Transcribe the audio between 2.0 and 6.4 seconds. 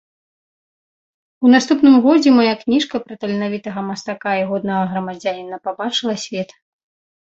годзе мая кніжка пра таленавітага мастака і годнага грамадзяніна пабачыла